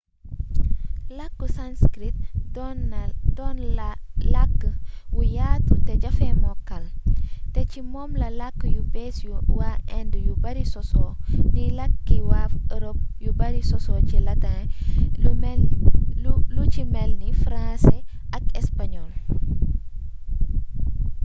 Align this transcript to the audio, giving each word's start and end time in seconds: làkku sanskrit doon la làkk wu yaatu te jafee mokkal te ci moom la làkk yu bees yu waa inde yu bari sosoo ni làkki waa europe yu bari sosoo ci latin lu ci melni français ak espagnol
làkku 1.17 1.45
sanskrit 1.57 2.15
doon 3.37 3.57
la 3.79 3.89
làkk 4.33 4.61
wu 5.15 5.21
yaatu 5.35 5.73
te 5.87 5.93
jafee 6.03 6.33
mokkal 6.43 6.85
te 7.53 7.61
ci 7.71 7.79
moom 7.93 8.11
la 8.21 8.29
làkk 8.39 8.59
yu 8.75 8.81
bees 8.93 9.15
yu 9.25 9.31
waa 9.57 9.75
inde 9.99 10.17
yu 10.27 10.33
bari 10.43 10.63
sosoo 10.73 11.11
ni 11.55 11.63
làkki 11.79 12.17
waa 12.29 12.47
europe 12.73 13.01
yu 13.25 13.31
bari 13.39 13.61
sosoo 13.69 13.99
ci 14.09 14.17
latin 14.27 14.63
lu 16.55 16.61
ci 16.73 16.83
melni 16.93 17.27
français 17.43 17.99
ak 18.37 18.43
espagnol 18.59 19.11